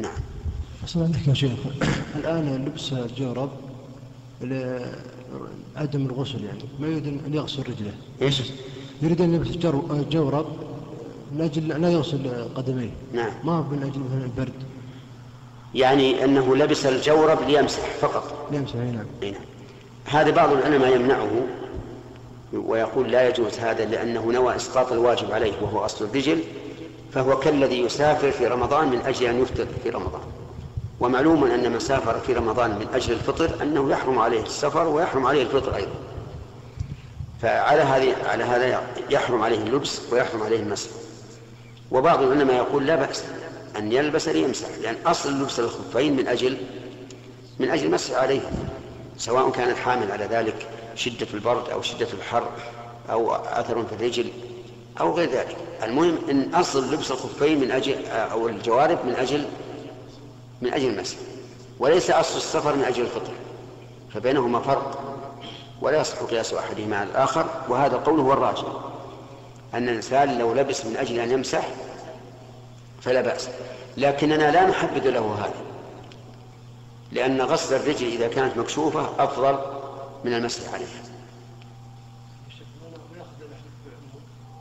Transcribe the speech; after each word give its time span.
نعم. 0.00 0.12
أصلا 0.84 1.04
عندك 1.04 1.28
يا 1.28 1.34
شيخ. 1.34 1.58
الآن 2.20 2.64
لبس 2.66 2.92
الجورب 2.92 3.50
عدم 5.76 6.06
الغسل 6.06 6.44
يعني. 6.44 6.64
ما 6.80 6.86
يريد 6.86 7.06
أن 7.06 7.34
يغسل 7.34 7.62
رجله؟ 7.62 7.92
إيش؟ 8.22 8.42
يريد 9.02 9.20
أن 9.20 9.34
يلبس 9.34 9.56
جورب 10.10 10.46
من 11.32 11.40
أجل 11.40 11.68
لا 11.68 11.88
يغسل 11.88 12.48
قدميه. 12.54 12.90
نعم. 13.14 13.30
ما 13.44 13.52
هو 13.52 13.62
من 13.62 13.82
أجل 13.82 14.00
مثلا 14.00 14.24
البرد؟ 14.24 14.52
يعني 15.74 16.24
أنه 16.24 16.56
لبس 16.56 16.86
الجورب 16.86 17.38
ليمسح 17.48 17.90
فقط. 18.00 18.48
يمسح 18.52 18.74
أي 18.74 18.90
نعم. 18.90 19.06
نعم. 19.22 19.34
هذا 20.04 20.30
بعض 20.30 20.52
العلماء 20.52 20.96
يمنعه 20.96 21.30
ويقول 22.52 23.10
لا 23.10 23.28
يجوز 23.28 23.58
هذا 23.58 23.84
لأنه 23.84 24.32
نوى 24.32 24.56
إسقاط 24.56 24.92
الواجب 24.92 25.32
عليه 25.32 25.52
وهو 25.62 25.84
أصل 25.84 26.04
الرجل. 26.04 26.38
فهو 27.12 27.38
كالذي 27.38 27.80
يسافر 27.80 28.30
في 28.30 28.46
رمضان 28.46 28.88
من 28.88 29.00
أجل 29.06 29.26
أن 29.26 29.42
يفطر 29.42 29.66
في 29.82 29.90
رمضان. 29.90 30.20
ومعلوم 31.00 31.44
أن 31.44 31.72
من 31.72 31.80
سافر 31.80 32.20
في 32.20 32.32
رمضان 32.32 32.70
من 32.70 32.86
أجل 32.94 33.12
الفطر 33.12 33.62
أنه 33.62 33.90
يحرم 33.90 34.18
عليه 34.18 34.42
السفر 34.42 34.88
ويحرم 34.88 35.26
عليه 35.26 35.42
الفطر 35.42 35.76
أيضا. 35.76 35.92
فعلى 37.42 37.82
هذه 37.82 38.16
على 38.28 38.44
هذا 38.44 38.82
يحرم 39.10 39.42
عليه 39.42 39.58
اللبس 39.58 40.00
ويحرم 40.12 40.42
عليه 40.42 40.60
المسح. 40.60 40.90
وبعض 41.90 42.22
العلماء 42.22 42.56
يقول 42.56 42.86
لا 42.86 42.96
بأس 42.96 43.24
أن 43.78 43.92
يلبس 43.92 44.28
ليمسح 44.28 44.68
لأن 44.82 44.96
أصل 45.06 45.42
لبس 45.42 45.60
الخفين 45.60 46.16
من 46.16 46.28
أجل 46.28 46.56
من 47.58 47.70
أجل 47.70 47.86
المسح 47.86 48.14
عليه. 48.14 48.40
سواء 49.16 49.50
كان 49.50 49.70
الحامل 49.70 50.12
على 50.12 50.24
ذلك 50.24 50.66
شدة 50.94 51.26
البرد 51.34 51.70
أو 51.70 51.82
شدة 51.82 52.08
الحر 52.12 52.48
أو 53.10 53.34
أثر 53.34 53.84
في 53.84 53.92
الرجل 53.92 54.30
أو 55.00 55.14
غير 55.14 55.30
ذلك. 55.30 55.56
المهم 55.82 56.18
أن 56.30 56.54
أصل 56.54 56.94
لبس 56.94 57.10
الخفين 57.10 57.60
من 57.60 57.70
أجل 57.70 58.06
أو 58.06 58.48
الجوارب 58.48 58.98
من 59.06 59.14
أجل 59.14 59.44
من 60.62 60.72
أجل 60.72 60.86
المسح 60.86 61.16
وليس 61.78 62.10
أصل 62.10 62.36
السفر 62.36 62.76
من 62.76 62.84
أجل 62.84 63.02
الفطر 63.02 63.32
فبينهما 64.14 64.60
فرق 64.60 65.00
ولا 65.80 66.00
يصح 66.00 66.22
قياس 66.22 66.54
أحدهما 66.54 66.96
على 66.96 67.10
الآخر 67.10 67.46
وهذا 67.68 67.96
قوله 67.96 68.22
هو 68.22 68.32
الراجح 68.32 68.66
أن 69.74 69.88
الإنسان 69.88 70.38
لو 70.38 70.54
لبس 70.54 70.86
من 70.86 70.96
أجل 70.96 71.18
أن 71.18 71.30
يمسح 71.30 71.68
فلا 73.02 73.20
بأس. 73.20 73.48
لكننا 73.96 74.50
لا 74.50 74.66
نحدد 74.66 75.06
له 75.06 75.34
هذا 75.38 75.54
لأن 77.12 77.40
غسل 77.40 77.76
الرجل 77.76 78.06
إذا 78.06 78.28
كانت 78.28 78.56
مكشوفة 78.56 79.08
أفضل 79.18 79.58
من 80.24 80.34
المسح 80.34 80.74
عليها 80.74 81.02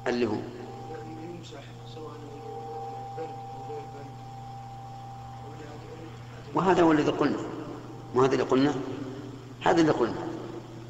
اللي 0.10 0.28
هو. 0.28 0.36
وهذا 6.56 6.84
هو 6.84 6.92
الذي 6.92 7.12
قلنا. 7.12 7.38
وهذا 8.16 8.34
اللي 8.34 8.44
قلنا؟ 8.44 8.74
هذا 9.62 9.82
اللي 9.82 9.92
قلنا. 9.92 10.28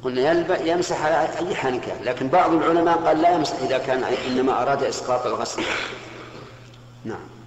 قلنا 0.02 0.20
يلب- 0.30 0.66
يمسح 0.66 1.04
على 1.04 1.28
أي 1.38 1.54
كان 1.54 2.04
لكن 2.04 2.28
بعض 2.28 2.52
العلماء 2.52 2.98
قال 2.98 3.18
لا 3.22 3.34
يمسح 3.34 3.56
إذا 3.62 3.78
كان 3.78 4.04
إنما 4.04 4.62
أراد 4.62 4.82
إسقاط 4.82 5.26
الغسل. 5.26 5.62
نعم. 7.04 7.39